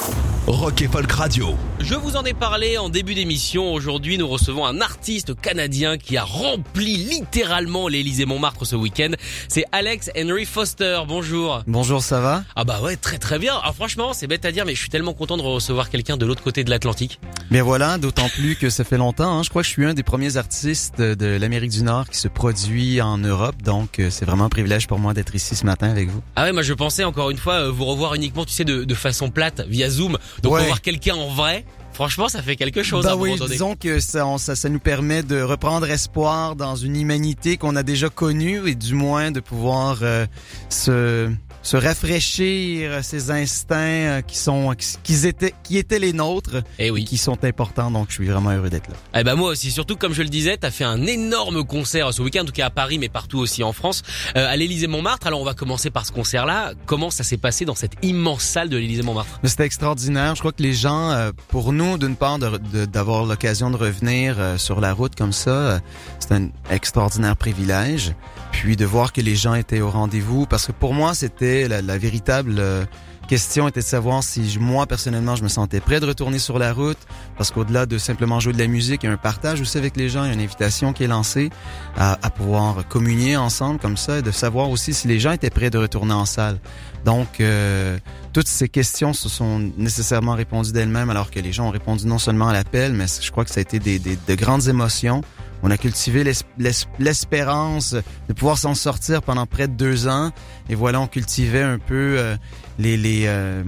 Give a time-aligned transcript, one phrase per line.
[0.00, 1.54] you Rock et Folk Radio.
[1.78, 3.70] Je vous en ai parlé en début d'émission.
[3.74, 9.10] Aujourd'hui, nous recevons un artiste canadien qui a rempli littéralement l'Élysée Montmartre ce week-end.
[9.48, 11.00] C'est Alex Henry Foster.
[11.06, 11.62] Bonjour.
[11.66, 12.44] Bonjour, ça va?
[12.56, 13.56] Ah bah ouais, très très bien.
[13.58, 16.24] Alors franchement, c'est bête à dire, mais je suis tellement content de recevoir quelqu'un de
[16.24, 17.20] l'autre côté de l'Atlantique.
[17.50, 19.38] Bien voilà, d'autant plus que ça fait longtemps.
[19.40, 19.42] hein.
[19.42, 22.28] Je crois que je suis un des premiers artistes de l'Amérique du Nord qui se
[22.28, 25.90] produit en Europe, donc euh, c'est vraiment un privilège pour moi d'être ici ce matin
[25.90, 26.22] avec vous.
[26.36, 28.84] Ah ouais, moi je pensais encore une fois euh, vous revoir uniquement, tu sais, de,
[28.84, 30.16] de façon plate via Zoom.
[30.42, 30.60] Donc Ouais.
[30.62, 31.64] revoir quelqu'un en vrai.
[31.92, 33.52] Franchement, ça fait quelque chose à Bah un oui, moment donné.
[33.54, 37.74] disons que ça, on- ça, ça nous permet de reprendre espoir dans une humanité qu'on
[37.74, 40.24] a déjà connue et du moins de pouvoir euh,
[40.68, 41.28] se
[41.62, 46.90] se rafraîchir ces instincts euh, qui sont qui étaient qui étaient les nôtres Eh et
[46.90, 47.04] oui.
[47.04, 48.96] qui sont importants donc je suis vraiment heureux d'être là.
[49.20, 52.22] Eh ben moi aussi, surtout comme je le disais, t'as fait un énorme concert ce
[52.22, 54.02] week-end, en tout cas à Paris, mais partout aussi en France,
[54.36, 55.26] euh, à l'Élysée Montmartre.
[55.26, 56.72] Alors on va commencer par ce concert-là.
[56.86, 60.34] Comment ça s'est passé dans cette immense salle de l'Élysée Montmartre C'était extraordinaire.
[60.34, 64.56] Je crois que les gens, euh, pour nous, d'une part, d'avoir l'occasion de revenir euh,
[64.58, 65.78] sur la route comme ça, euh,
[66.18, 68.14] c'est un extraordinaire privilège.
[68.52, 71.98] Puis de voir que les gens étaient au rendez-vous, parce que pour moi, c'était la,
[71.98, 72.84] véritable euh,
[73.28, 76.72] question était de savoir si moi personnellement je me sentais prêt de retourner sur la
[76.72, 76.98] route,
[77.36, 79.96] parce qu'au-delà de simplement jouer de la musique, il y a un partage aussi avec
[79.96, 81.50] les gens, il y a une invitation qui est lancée
[81.96, 85.70] à, pouvoir communier ensemble comme ça, et de savoir aussi si les gens étaient prêts
[85.70, 86.58] de retourner en salle.
[87.04, 87.98] Donc euh,
[88.32, 92.18] toutes ces questions se sont nécessairement répondues d'elles-mêmes alors que les gens ont répondu non
[92.18, 95.22] seulement à l'appel, mais je crois que ça a été des- de grandes émotions.
[95.62, 97.94] On a cultivé l'es- l'es- l'espérance
[98.28, 100.30] de pouvoir s'en sortir pendant près de deux ans.
[100.68, 102.36] Et voilà, on cultivait un peu euh,
[102.78, 103.62] les, les euh,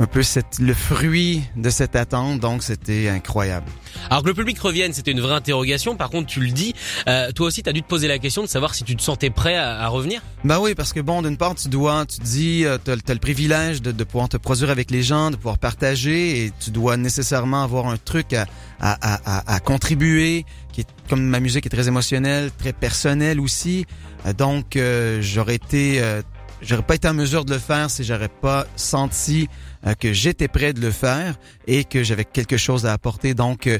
[0.00, 2.40] un peu cette, le fruit de cette attente.
[2.40, 3.66] Donc, c'était incroyable.
[4.10, 5.96] Alors que le public revienne, c'était une vraie interrogation.
[5.96, 6.74] Par contre, tu le dis,
[7.08, 9.30] euh, toi aussi, t'as dû te poser la question de savoir si tu te sentais
[9.30, 10.22] prêt à, à revenir.
[10.44, 13.12] Ben oui, parce que bon, d'une part, tu dois, tu te dis, euh, t'as, t'as
[13.14, 16.70] le privilège de, de pouvoir te produire avec les gens, de pouvoir partager, et tu
[16.70, 18.46] dois nécessairement avoir un truc à,
[18.80, 23.40] à, à, à- à contribuer, qui est, comme ma musique est très émotionnelle, très personnelle
[23.40, 23.84] aussi.
[24.26, 26.22] Euh, donc, euh, j'aurais été, euh,
[26.62, 29.48] j'aurais pas été en mesure de le faire si j'aurais pas senti
[29.98, 33.34] que j'étais prêt de le faire et que j'avais quelque chose à apporter.
[33.34, 33.78] Donc, euh,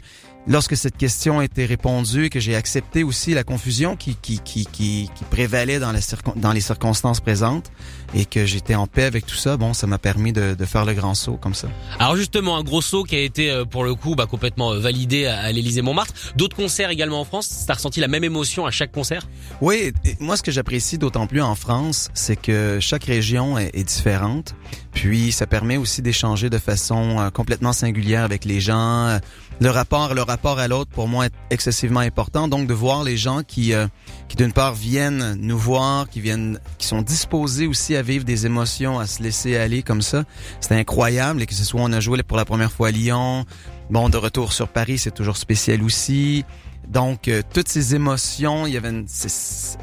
[0.48, 4.66] lorsque cette question a été répondue que j'ai accepté aussi la confusion qui, qui, qui,
[4.66, 7.70] qui, qui prévalait dans, la circon- dans les circonstances présentes
[8.14, 10.86] et que j'étais en paix avec tout ça, bon, ça m'a permis de, de faire
[10.86, 11.69] le grand saut comme ça.
[11.98, 14.78] Alors justement, un gros saut qui a été euh, pour le coup bah, complètement euh,
[14.78, 16.14] validé à, à l'Élysée Montmartre.
[16.34, 17.65] D'autres concerts également en France.
[17.66, 19.28] T'as ressenti la même émotion à chaque concert?
[19.60, 23.84] Oui, moi ce que j'apprécie d'autant plus en France, c'est que chaque région est, est
[23.84, 24.54] différente.
[24.92, 29.19] Puis ça permet aussi d'échanger de façon euh, complètement singulière avec les gens.
[29.60, 32.49] Le rapport, le rapport à l'autre pour moi est excessivement important.
[32.49, 33.87] Donc de voir les gens qui, euh,
[34.28, 38.47] qui d'une part viennent nous voir, qui viennent, qui sont disposés aussi à vivre des
[38.47, 40.25] émotions, à se laisser aller comme ça,
[40.60, 41.43] c'est incroyable.
[41.43, 43.44] Et que ce soit on a joué pour la première fois à Lyon,
[43.91, 46.44] bon de retour sur Paris, c'est toujours spécial aussi.
[46.88, 49.77] Donc euh, toutes ces émotions, il y avait une, c'est-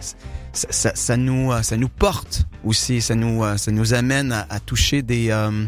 [0.53, 4.31] ça, ça, ça nous euh, ça nous porte aussi, ça nous euh, ça nous amène
[4.31, 5.65] à, à toucher des, euh,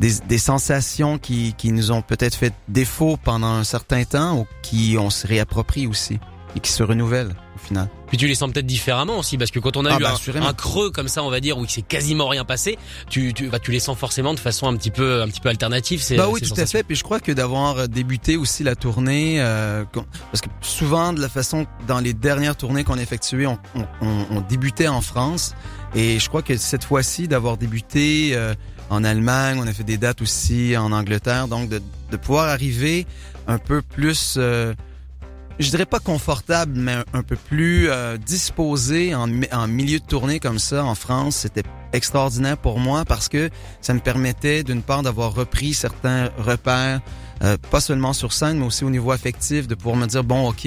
[0.00, 4.46] des des sensations qui qui nous ont peut-être fait défaut pendant un certain temps ou
[4.62, 6.18] qui on se réapproprie aussi
[6.56, 7.88] et qui se renouvellent au final.
[8.06, 10.14] Puis tu les sens peut-être différemment aussi, parce que quand on a Ah eu bah,
[10.46, 12.78] un, creux comme ça, on va dire, où il s'est quasiment rien passé,
[13.10, 15.48] tu, tu, bah, tu les sens forcément de façon un petit peu, un petit peu
[15.48, 16.00] alternative.
[16.16, 16.84] Bah oui, tout à fait.
[16.84, 19.82] Puis je crois que d'avoir débuté aussi la tournée, euh,
[20.30, 23.84] parce que souvent de la façon dans les dernières tournées qu'on a effectuées, on, on,
[24.00, 25.56] on- on débutait en France,
[25.96, 28.54] et je crois que cette fois-ci d'avoir débuté euh,
[28.94, 31.80] en Allemagne, on a fait des dates aussi en Angleterre, donc de,
[32.16, 33.06] pouvoir arriver
[33.48, 34.72] un peu plus, euh,
[35.58, 40.38] je dirais pas confortable, mais un, peu plus euh, disposé en, en milieu de tournée
[40.38, 43.50] comme ça en France, c'était extraordinaire pour moi parce que
[43.80, 47.00] ça me permettait d'une part d'avoir repris certains repères,
[47.44, 50.48] euh, pas seulement sur scène, mais aussi au niveau affectif, de pouvoir me dire bon
[50.48, 50.66] ok,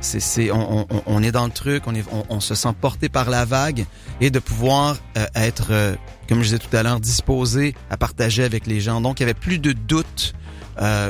[0.00, 3.08] c'est on, on, on est dans le truc, on est on, on se sent porté
[3.08, 3.84] par la vague
[4.20, 5.94] et de pouvoir euh, être euh,
[6.28, 9.00] comme je disais tout à l'heure disposé à partager avec les gens.
[9.00, 10.34] Donc il y avait plus de doute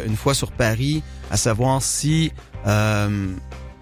[0.07, 2.31] une fois sur Paris à savoir si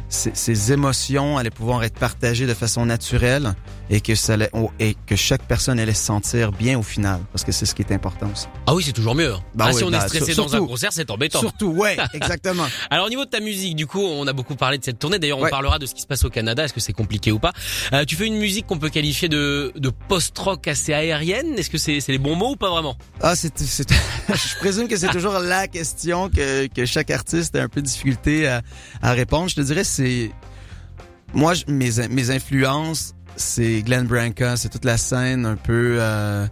[0.09, 3.55] ces émotions allaient pouvoir être partagées de façon naturelle
[3.91, 4.37] et que ça
[4.81, 7.83] et que chaque personne allait se sentir bien au final parce que c'est ce qui
[7.83, 8.47] est important aussi.
[8.67, 9.35] Ah oui, c'est toujours mieux.
[9.55, 10.67] Bah ah, oui, si on bah, est stressé sur- dans un surtout.
[10.69, 11.41] concert, c'est embêtant.
[11.41, 12.65] Surtout, ouais, exactement.
[12.91, 15.19] Alors au niveau de ta musique, du coup, on a beaucoup parlé de cette tournée.
[15.19, 15.51] D'ailleurs, on Ouais.
[15.51, 16.65] parlera de ce qui se passe au Canada.
[16.65, 17.53] Est-ce que c'est compliqué ou pas?
[17.93, 21.55] Euh, Tu fais une musique qu'on peut qualifier de, de post-rock assez aérienne.
[21.59, 22.97] Est-ce que c'est c'est les bons mots ou pas vraiment?
[23.21, 23.89] Ah, c'est, c'est-
[24.29, 27.87] je présume que c'est toujours la question que, que chaque artiste a un peu de
[27.87, 28.63] difficulté à,
[29.03, 29.49] à répondre.
[29.49, 30.31] Je te dirais, c'est,
[31.35, 36.47] moi, je- mes, mes influences, c'est Glenn Branca, c'est toute la scène un peu euh,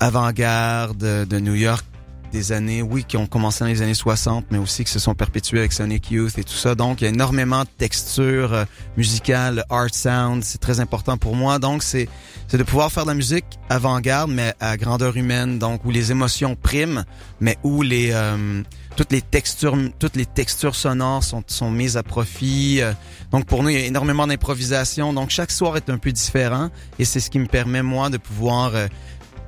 [0.00, 1.84] avant-garde de, New York
[2.32, 5.14] des années, oui, qui ont commencé dans les années 60, mais aussi qui se sont
[5.14, 6.74] perpétués avec Sonic Youth et tout ça.
[6.74, 8.64] Donc, il y a énormément de textures euh,
[8.96, 11.58] musicales, art sound, c'est très important pour moi.
[11.58, 12.08] Donc, c'est
[12.48, 16.10] c'est de pouvoir faire de la musique avant-garde, mais à grandeur humaine, donc où les
[16.10, 17.04] émotions priment,
[17.40, 18.62] mais où les euh,
[18.96, 22.80] toutes les textures, toutes les textures sonores sont, sont mises à profit.
[22.80, 22.92] Euh,
[23.30, 25.12] Donc pour nous, il y a énormément d'improvisation.
[25.12, 28.18] Donc chaque soir est un peu différent, et c'est ce qui me permet moi de
[28.18, 28.86] pouvoir euh,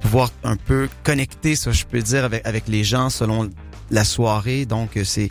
[0.00, 3.50] pouvoir un peu connecter, ça je peux dire, avec avec les gens selon
[3.90, 4.66] la soirée.
[4.66, 5.30] Donc euh, c'est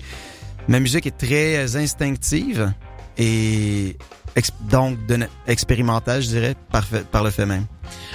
[0.67, 2.73] ma musique est très instinctive
[3.17, 3.97] et
[4.69, 7.65] donc de, expérimentale, je dirais, par, par le fait même.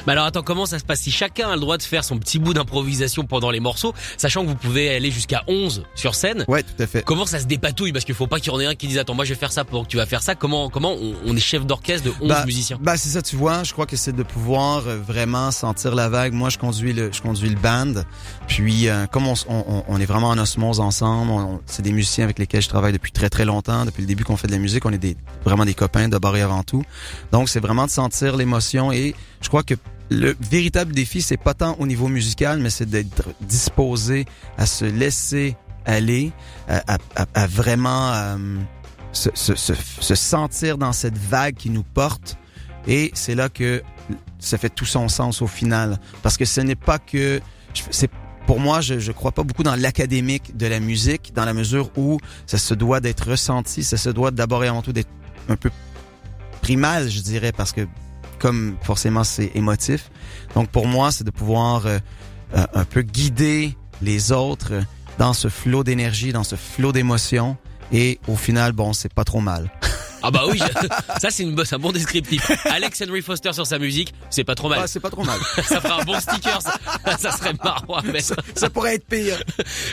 [0.07, 2.19] Mais alors attends, comment ça se passe Si chacun a le droit de faire son
[2.19, 6.45] petit bout d'improvisation pendant les morceaux, sachant que vous pouvez aller jusqu'à 11 sur scène,
[6.49, 7.03] Ouais, tout à fait.
[7.05, 8.99] comment ça se dépatouille Parce qu'il faut pas qu'il y en ait un qui dise
[8.99, 10.35] attends moi je vais faire ça pendant que tu vas faire ça.
[10.35, 13.37] Comment comment on, on est chef d'orchestre de 11 Bah, musiciens Bah c'est ça, tu
[13.37, 13.65] vois.
[13.65, 16.33] Je crois que c'est de pouvoir euh, vraiment sentir la vague.
[16.33, 17.95] Moi, je conduis le, je conduis le band.
[18.47, 22.39] Puis, euh, comme on, on, on- est vraiment en osmose ensemble, c'est des musiciens avec
[22.39, 23.85] lesquels je travaille depuis très très longtemps.
[23.85, 26.37] Depuis le début qu'on fait de la musique, on est des vraiment des copains d'abord
[26.37, 26.83] et avant tout.
[27.33, 28.93] Donc, c'est vraiment de sentir l'émotion.
[28.93, 29.75] Et je crois que
[30.11, 34.25] le véritable défi, c'est pas tant au niveau musical, mais c'est d'être disposé
[34.57, 36.33] à se laisser aller,
[36.69, 38.37] à, à- à- vraiment euh,
[39.13, 42.37] se, se, se, se sentir dans cette vague qui nous porte.
[42.87, 43.83] Et c'est là que
[44.39, 45.99] ça fait tout son sens au final.
[46.23, 47.41] Parce que ce n'est pas que...
[47.91, 48.11] c'est
[48.47, 51.91] pour moi, je ne crois pas beaucoup dans l'académique de la musique, dans la mesure
[51.99, 55.11] où ça se doit d'être ressenti, ça se doit d'abord et avant tout d'être
[55.51, 55.71] un peu
[56.63, 57.87] primal, je dirais, parce que
[58.39, 60.11] comme forcément c'est émotif.
[60.55, 61.99] Donc pour moi, c'est de pouvoir euh,
[62.57, 64.73] euh, un peu guider les autres
[65.19, 67.57] dans ce flot d'énergie, dans ce flot d'émotions.
[67.93, 69.71] Et au final, bon, c'est pas trop mal.
[70.23, 70.59] Ah bah oui,
[71.21, 72.51] ça c'est une bo- c'est un bon descriptif.
[72.67, 74.81] Alex Henry Foster sur sa musique, c'est pas trop mal.
[74.83, 75.39] Ah, c'est pas trop mal.
[75.65, 76.79] Ça fera un bon sticker, ça,
[77.19, 78.35] ça serait marrant à mettre.
[78.55, 79.39] ça pourrait être pire.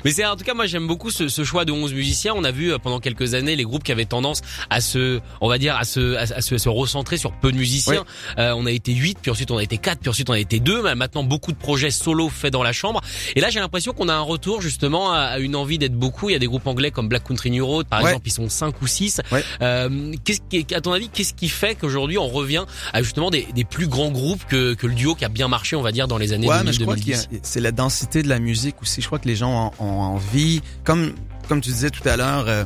[0.03, 2.33] Mais c'est en tout cas moi j'aime beaucoup ce, ce choix de 11 musiciens.
[2.35, 5.47] On a vu euh, pendant quelques années les groupes qui avaient tendance à se on
[5.49, 8.03] va dire à se à, à se, à se recentrer sur peu de musiciens.
[8.37, 10.39] Euh, on a été 8 puis ensuite on a été 4 puis ensuite on a
[10.39, 13.01] été 2 mais maintenant beaucoup de projets solo faits dans la chambre.
[13.35, 16.29] Et là j'ai l'impression qu'on a un retour justement à, à une envie d'être beaucoup.
[16.29, 18.09] Il y a des groupes anglais comme Black Country New Road par Ouais.
[18.11, 19.21] exemple, ils sont 5 ou 6.
[19.31, 19.43] Ouais.
[19.61, 23.47] Euh, qu'est-ce qui à ton avis qu'est-ce qui fait qu'aujourd'hui on revient à justement des,
[23.53, 26.07] des plus grands groupes que, que le duo qui a bien marché on va dire
[26.07, 27.39] dans les années Ouais, 2000 mais je crois qu'il y a- 2010.
[27.43, 29.01] c'est la densité de la musique aussi.
[29.01, 31.13] Je crois que les gens ont, ont envie, comme
[31.47, 32.63] comme tu disais tout à l'heure, euh,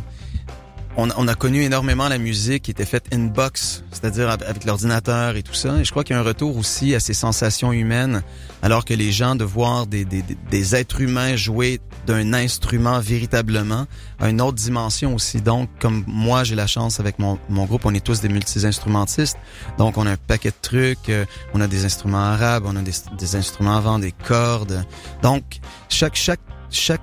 [1.00, 5.36] on, on a connu énormément la musique qui était faite in box, c'est-à-dire avec l'ordinateur
[5.36, 5.78] et tout ça.
[5.80, 8.22] Et je crois qu'il y a un retour aussi à ces sensations humaines,
[8.62, 13.00] alors que les gens de voir des, des, des- des êtres humains jouer d'un instrument
[13.00, 13.86] véritablement
[14.20, 15.42] à une autre dimension aussi.
[15.42, 19.38] Donc, comme moi, j'ai la chance avec mon, mon groupe, on est tous des multi-instrumentistes.
[19.78, 21.10] Donc, on a un paquet de trucs.
[21.10, 24.84] euh, on a des instruments arabes, on a des, des instruments avant, des cordes.
[25.22, 25.44] Donc,
[25.90, 27.02] chaque chaque chaque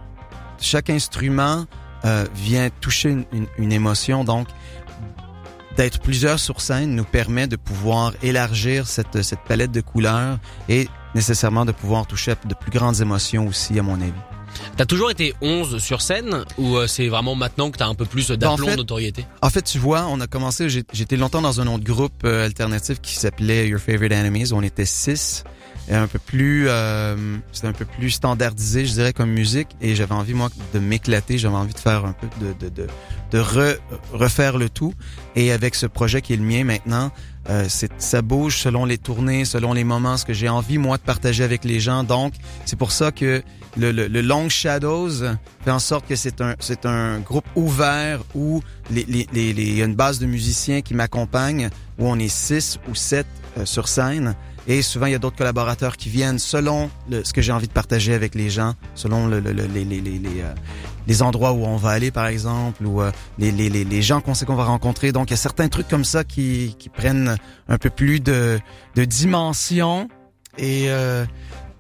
[0.61, 1.67] chaque instrument
[2.07, 4.23] euh, vient toucher une, une, une émotion.
[4.23, 4.47] Donc,
[5.77, 10.89] d'être plusieurs sur scène nous permet de pouvoir élargir cette, cette palette de couleurs et
[11.15, 14.13] nécessairement de pouvoir toucher de plus grandes émotions aussi, à mon avis.
[14.77, 18.07] T'as toujours été 11 sur scène ou euh, c'est vraiment maintenant que t'as un peu
[18.07, 21.67] plus ben, d'aplomb, en En fait, tu vois, on a commencé, j'étais longtemps dans un
[21.67, 25.45] autre groupe euh, alternatif qui s'appelait Your Favorite Enemies, on était 6
[25.89, 29.69] est un peu plus euh, c'est un peu plus standardisé je dirais comme musique.
[29.81, 31.39] Et j'avais envie moi de m'éclater.
[31.39, 32.87] J'avais envie de faire un peu de de, de,
[33.31, 33.77] de re,
[34.13, 34.95] refaire le tout.
[35.35, 37.11] Et avec ce projet qui est le mien maintenant
[37.49, 41.03] euh, ça bouge selon les tournées selon les moments ce que j'ai envie moi de
[41.03, 42.03] partager avec les gens.
[42.03, 43.43] Donc c'est pour ça que
[43.77, 45.21] le, le, le, Long Shadows
[45.65, 49.65] fait en sorte que c'est un c'est un groupe ouvert où les, les, les, les,
[49.75, 53.27] y a une base de musiciens qui m'accompagnent où on est six ou sept
[53.59, 54.35] euh, sur scène.
[54.69, 57.69] Et souvent, il y a d'autres collaborateurs qui viennent selon le- ce que j'ai envie
[57.69, 60.53] de partager avec les gens, selon le, le- le- les, les, les, euh,
[61.07, 64.35] les endroits où on va aller, par exemple, ou euh, les, les, les, gens qu'on
[64.35, 65.13] sait qu'on va rencontrer.
[65.13, 67.37] Donc, il y a certains trucs comme ça qui, qui prennent
[67.69, 68.59] un peu plus de,
[68.97, 70.09] de dimension.
[70.59, 71.25] Et euh,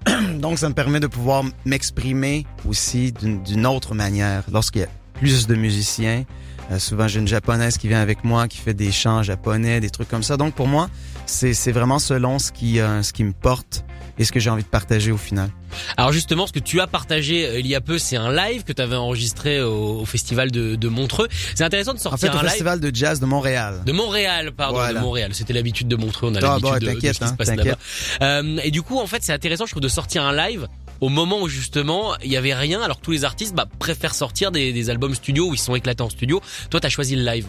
[0.38, 4.45] donc, ça me permet de pouvoir m'exprimer aussi d'une d'une autre manière.
[4.52, 6.25] Lorsqu'il y a plus de musiciens,
[6.73, 9.88] Euh, souvent, j'ai une japonaise qui vient avec moi, qui fait des chants japonais, des
[9.90, 10.37] trucs comme ça.
[10.37, 10.90] Donc, pour moi,
[11.26, 13.85] c'est vraiment selon ce qui, euh, ce qui me porte
[14.18, 15.50] et ce que j'ai envie de partager au final.
[15.97, 18.64] Alors justement, ce que tu as partagé euh, il y a peu, c'est un live
[18.64, 21.28] que tu avais enregistré au, festival de, de Montreux.
[21.54, 23.83] C'est intéressant de sortir en fait, un au festival de jazz de Montréal.
[23.85, 25.35] De Montréal, pardon, de Montréal.
[25.35, 27.35] C'était l'habitude de Montreux, on a ah, l'habitude bah, de, de, ce qui se hein,
[27.37, 27.76] passe là-bas.
[28.23, 30.66] Euh, et du coup, en fait, c'est intéressant, je trouve, de sortir un live
[31.00, 34.53] au moment où justement il y avait rien alors tous les artistes bah, préfèrent sortir
[34.53, 36.41] des, des, albums studio où ils sont éclatés en studio.
[36.71, 37.47] Toi t'as choisi le live.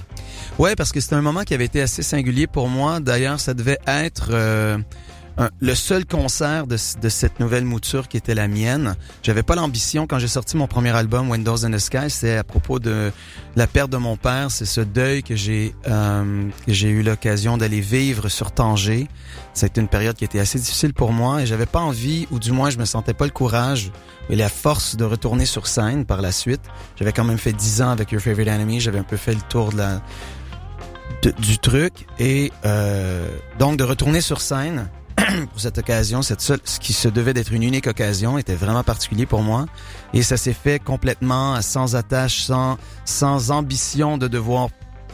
[0.60, 3.00] Ouais parce que c'était un moment qui avait été assez singulier pour moi.
[3.00, 4.78] D'ailleurs ça devait être euh,
[5.60, 8.96] le seul concert de, de, cette nouvelle mouture qui était la mienne.
[9.22, 12.44] J'avais pas l'ambition quand j'ai sorti mon premier album Windows in the Sky, c'est à
[12.44, 13.12] propos de
[13.56, 17.82] la perte de mon père, c'est ce deuil que j'ai euh, j'ai eu l'occasion d'aller
[17.82, 19.08] vivre sur Tanger.
[19.54, 22.52] C'était une période qui était assez difficile pour moi et j'avais pas envie ou du
[22.52, 23.92] moins je me sentais pas le courage
[24.30, 26.62] et la force de retourner sur scène par la suite.
[26.96, 29.42] J'avais quand même fait dix ans avec Your Favorite Enemy, j'avais un peu fait le
[29.50, 30.02] tour de la
[31.40, 33.28] du truc et euh,
[33.60, 34.88] donc de retourner sur scène
[35.52, 38.84] pour cette occasion, cette seule, ce qui se devait d'être une unique occasion, était vraiment
[38.84, 39.66] particulier pour moi.
[40.14, 44.70] Et ça s'est fait complètement sans attache, sans, sans ambition de devoir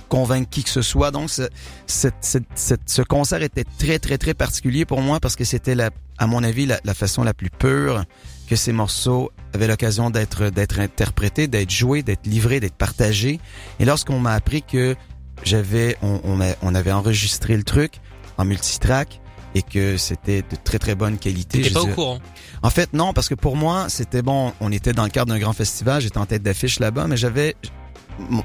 [0.09, 1.11] convaincre qui que ce soit.
[1.11, 1.47] Donc, ce,
[1.87, 5.75] ce concert était très, très, très particulier pour moi parce que c'était,
[6.17, 8.03] à mon avis, la, la, façon la plus pure
[8.47, 13.39] que ces morceaux avaient l'occasion d'être, d'être interprétés, d'être joués, d'être livrés, d'être partagés.
[13.79, 14.95] Et lorsqu'on m'a appris que
[15.43, 17.93] j'avais, on, on, on avait enregistré le truc
[18.37, 19.21] en multitrack,
[19.55, 21.61] et que c'était de très très bonne qualité.
[21.61, 22.19] T'étais pas au courant
[22.61, 24.53] En fait, non, parce que pour moi, c'était bon.
[24.59, 27.55] On était dans le cadre d'un grand festival, j'étais en tête d'affiche là-bas, mais j'avais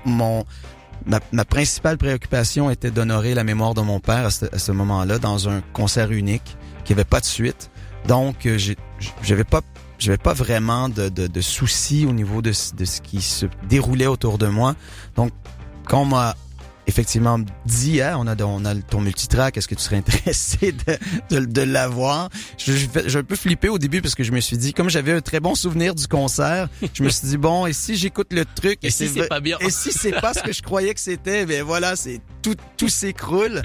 [0.05, 0.45] mon
[1.07, 5.49] ma, ma, principale préoccupation était d'honorer la mémoire de mon père à ce, moment-là dans
[5.49, 7.71] un concert unique qui avait pas de suite.
[8.07, 8.59] Donc, euh,
[9.23, 9.61] j'avais pas
[9.99, 14.07] j'avais pas vraiment de, de, de, soucis au niveau de, de ce qui se déroulait
[14.07, 14.77] autour de moi.
[15.17, 15.33] Donc,
[15.87, 16.37] quand on m'a
[16.89, 21.37] effectivement dit hein, on a on a ton multitrack est-ce que tu serais intéressé de,
[21.37, 22.31] de, de l'avoir?
[22.57, 22.73] Je,
[23.07, 25.21] je, un peu flippé au début parce que je me suis dit comme j'avais un
[25.21, 28.79] très bon souvenir du concert je me suis dit bon et si j'écoute le truc
[28.83, 29.59] et, si c'est pas bien?
[29.61, 32.89] et si c'est pas ce que je croyais que c'était ben voilà c'est tout tout
[32.89, 33.63] s'écroule.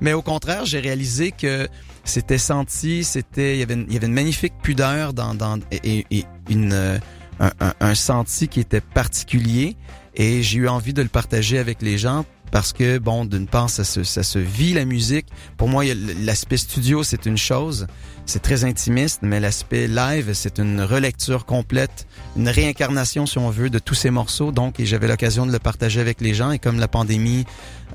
[0.00, 1.68] Mais au contraire j'ai réalisé que
[2.04, 5.58] c'était senti c'était il y avait une, il y avait une magnifique pudeur dans dans
[5.72, 7.00] et, et une
[7.40, 9.76] un, un, un senti qui était particulier.
[10.14, 13.70] Et j'ai eu envie de le partager avec les gens parce que bon, d'une part,
[13.70, 15.26] ça se, ça se vit la musique.
[15.56, 15.84] Pour moi,
[16.24, 17.86] l'aspect studio, c'est une chose,
[18.26, 22.06] c'est très intimiste, mais l'aspect live, c'est une relecture complète,
[22.36, 24.50] une réincarnation, si on veut, de tous ces morceaux.
[24.50, 26.50] Donc, et j'avais l'occasion de le partager avec les gens.
[26.50, 27.44] Et comme la pandémie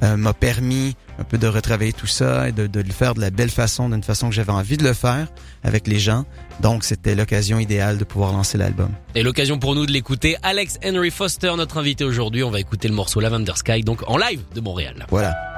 [0.04, 3.20] euh, m'a permis un peu de retravailler tout ça et de, de le faire de
[3.20, 5.28] la belle façon, d'une façon que j'avais envie de le faire
[5.64, 6.26] avec les gens,
[6.62, 8.90] donc c'était l'occasion idéale de pouvoir lancer l'album.
[9.16, 10.38] Et l'occasion pour nous de l'écouter.
[10.44, 12.44] Alex Henry Foster, notre invité aujourd'hui.
[12.44, 15.06] On va écouter le morceau Lavender Sky, donc en live de Montréal.
[15.10, 15.51] Voilà.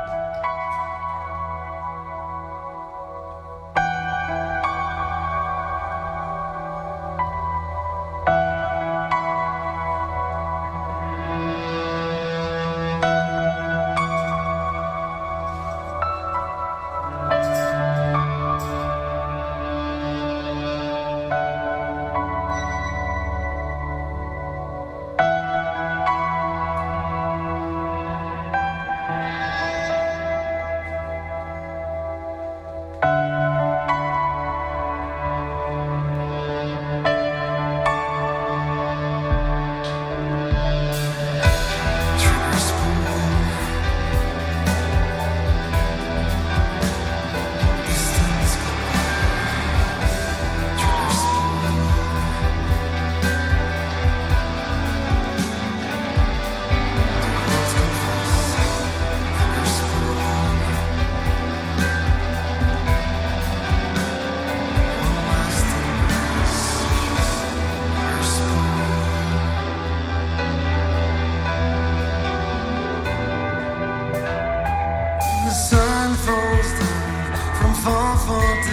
[77.85, 78.63] enfant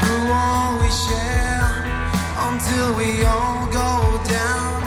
[0.00, 1.70] through all we share
[2.48, 4.82] until we all go down,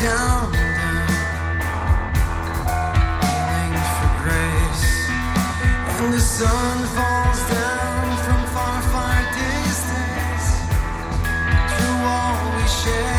[0.00, 1.06] down, down.
[3.94, 4.86] For grace,
[6.00, 10.46] and the sun falls down from far, far distance.
[11.72, 13.17] Through all we share.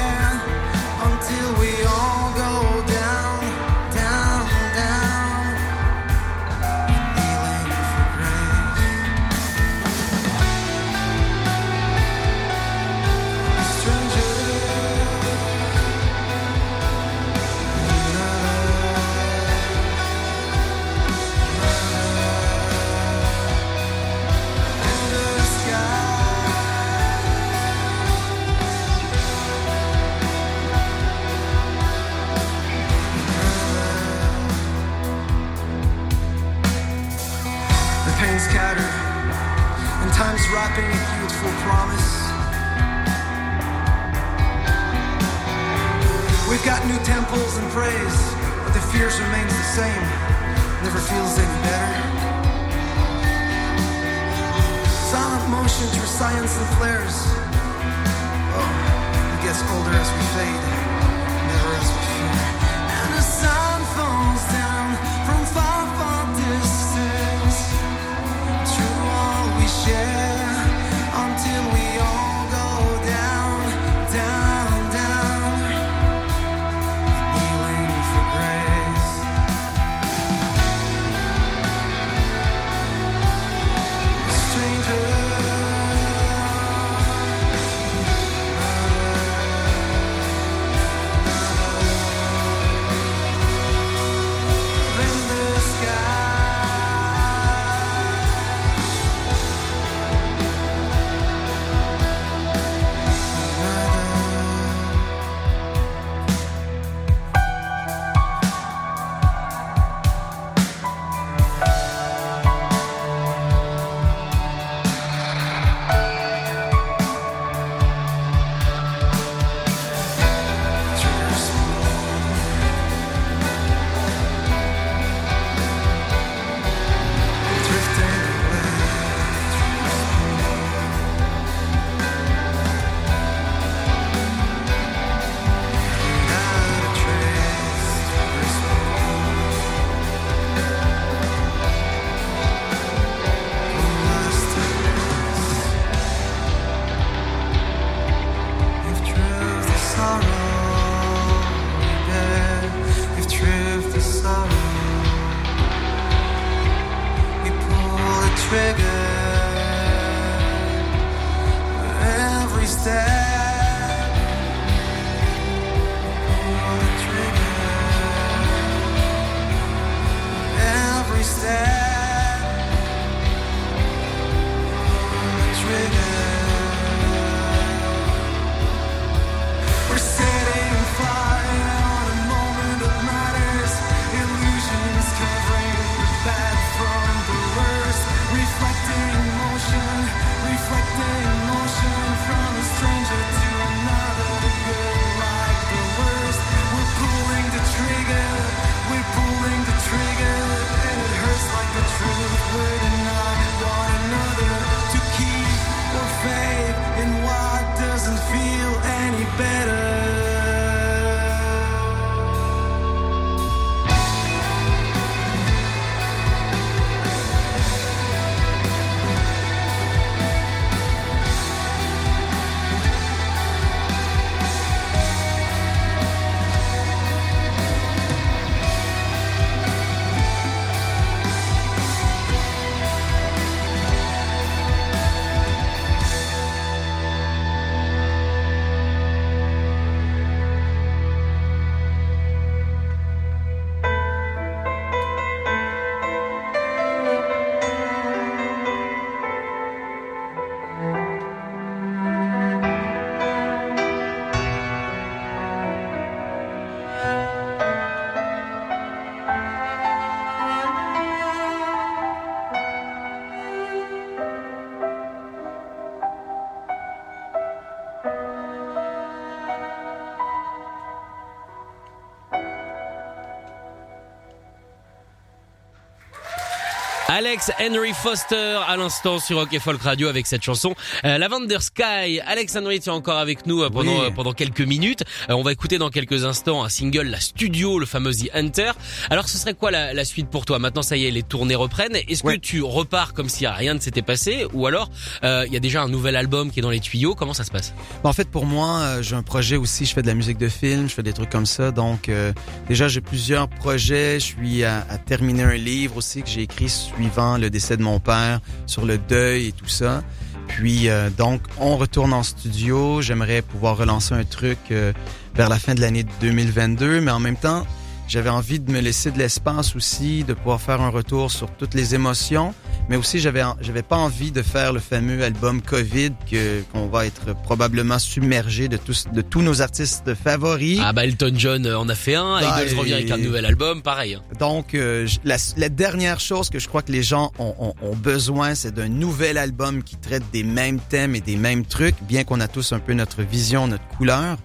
[277.20, 281.58] Alex Henry Foster à l'instant sur Rock et Folk Radio avec cette chanson euh, Lavender
[281.60, 282.22] Sky.
[282.26, 284.06] Alex Henry, tu es encore avec nous euh, pendant Oui.
[284.06, 285.04] euh, pendant quelques minutes.
[285.30, 288.72] Euh, on va écouter dans quelques instants un single, la studio, le fameux The Hunter.
[289.10, 290.60] Alors ce serait quoi la, la suite pour toi?
[290.60, 291.98] Maintenant ça y est, les tournées reprennent.
[292.08, 294.46] Est-ce que tu repars comme si rien ne s'était passé?
[294.54, 294.90] Ou alors
[295.26, 297.16] euh, il y a déjà un nouvel album qui est dans les tuyaux?
[297.16, 297.74] Comment ça se passe?
[298.06, 299.86] En fait, pour moi, euh, j'ai un projet aussi.
[299.86, 301.72] Je fais de la musique de film, je fais des trucs comme ça.
[301.72, 302.32] Donc, euh,
[302.70, 304.22] déjà, j'ai plusieurs projets.
[304.22, 307.84] Je suis à, à terminer un livre aussi que j'ai écrit suivant le décès de
[307.84, 310.04] mon père sur le deuil et tout ça.
[310.48, 313.02] Puis, euh, donc, on retourne en studio.
[313.02, 314.94] J'aimerais pouvoir relancer un truc euh,
[315.36, 317.66] vers la fin de l'année 2022, mais en même temps,
[318.10, 321.76] j'avais envie de me laisser de l'espace aussi, de pouvoir faire un retour sur toutes
[321.76, 322.54] les émotions,
[322.90, 327.06] mais aussi j'avais j'avais pas envie de faire le fameux album Covid que qu'on va
[327.06, 330.80] être probablement submergé de tous de tous nos artistes favoris.
[330.84, 333.82] Ah bah Elton John euh, en a fait un, Bah, revient avec un nouvel album,
[333.82, 334.16] pareil.
[334.16, 334.22] hein.
[334.40, 337.96] Donc, euh, la, la dernière chose que je crois que les gens ont, ont- ont
[337.96, 342.24] besoin, c'est d'un nouvel album qui traite des mêmes thèmes et des mêmes trucs, bien
[342.24, 344.38] qu'on a tous un peu notre vision, notre couleur.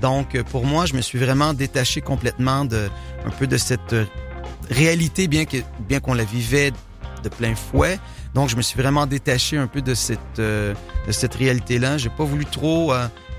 [0.00, 2.88] Donc, euh, pour moi, je me suis vraiment détaché complètement de
[3.24, 4.04] un peu de cette euh,
[4.70, 6.72] réalité, bien que bien qu'on la vivait
[7.22, 7.98] de plein fouet.
[8.34, 10.74] Donc, je me suis vraiment détaché un peu de cette euh,
[11.06, 11.98] de cette réalité-là.
[11.98, 12.92] J'ai pas voulu trop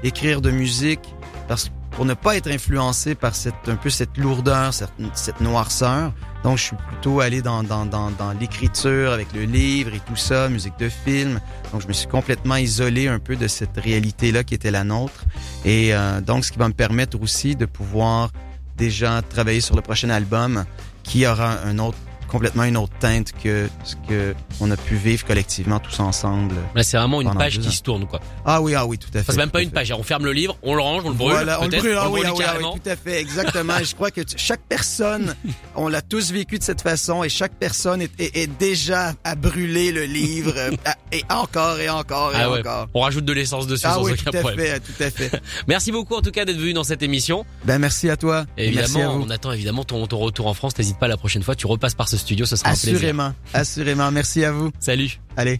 [0.04, 1.16] écrire de musique
[1.48, 5.42] parce que pour ne pas être influencé par cette un peu cette lourdeur, cette, cette
[5.42, 6.14] noirceur.
[6.44, 10.16] Donc, je suis plutôt allé dans dans dans, dans l'écriture avec le livre et tout
[10.16, 11.40] ça, musique de film.
[11.72, 15.26] Donc, je me suis complètement isolé un peu de cette réalité-là qui était la nôtre.
[15.66, 18.32] Et euh, donc, ce qui va me permettre aussi de pouvoir
[18.78, 20.66] déjà travailler sur le prochain album
[21.04, 21.98] qui aura un autre
[22.32, 26.56] complètement une autre teinte que ce que on a pu vivre collectivement tous ensemble.
[26.82, 28.20] C'est vraiment une page qui se tourne quoi.
[28.46, 29.20] Ah oui, ah oui, tout à fait.
[29.20, 29.76] Enfin, c'est même pas à une fait.
[29.76, 31.96] page, on ferme le livre, on le range, on le brûle, Voilà, on le brûle,
[31.98, 33.74] ah on oui, brûle ah oui, ah oui, tout à fait, exactement.
[33.84, 35.36] Je crois que chaque personne,
[35.76, 39.36] on l'a tous vécu de cette façon, et chaque personne est, est- est déjà à
[39.36, 40.54] brûler le livre,
[40.86, 42.60] à- et encore et encore et Ah ouais.
[42.60, 42.88] encore.
[42.94, 44.66] On rajoute de l'essence dessus Ah sans oui, aucun tout à problème.
[44.66, 45.42] fait, tout à fait.
[45.68, 47.46] Merci beaucoup en tout cas d'être venu dans cette émission.
[47.66, 48.46] Ben merci à toi.
[48.58, 49.24] Et à évidemment, vous.
[49.26, 50.78] on attend évidemment ton, ton retour en France.
[50.78, 52.96] N'hésite pas la prochaine fois, tu repasses par ce studio, ce sera un plaisir.
[52.96, 54.12] Assurément, assurément.
[54.12, 54.72] Merci à vous.
[54.80, 55.20] Salut.
[55.36, 55.58] Allez.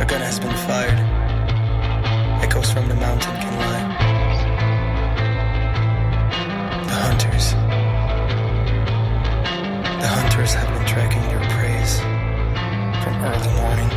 [0.00, 0.98] A gun has been fired.
[2.42, 3.84] Echoes from the mountain can lie.
[6.86, 7.54] The hunters.
[10.00, 12.00] The hunters have been tracking their preys
[13.02, 13.90] from early morning.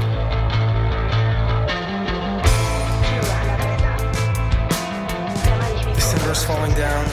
[5.95, 7.05] December's falling down,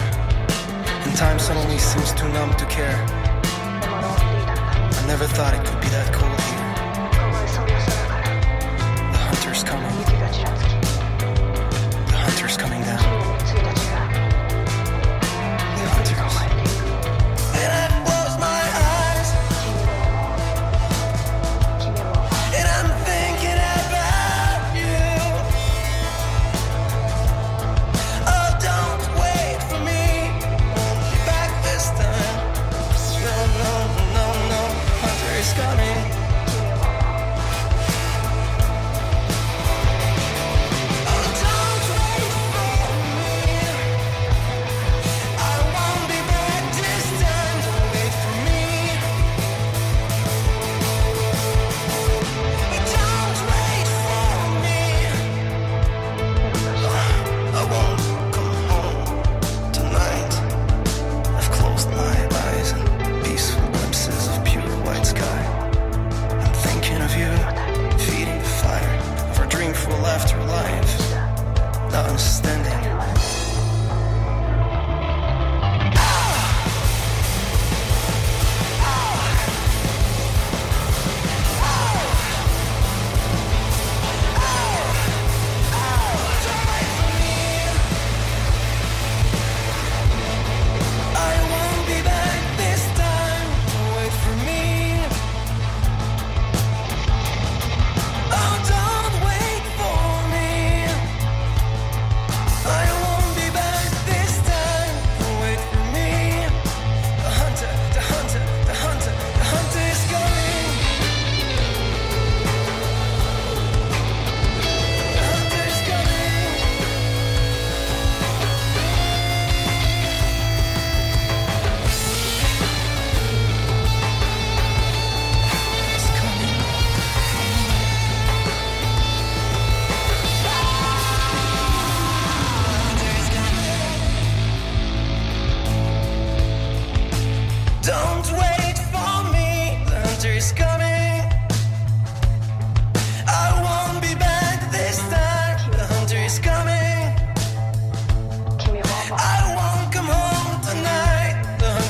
[1.21, 2.97] time suddenly seems too numb to care.
[4.97, 6.30] I never thought it could be that cold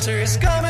[0.01, 0.70] winter's coming.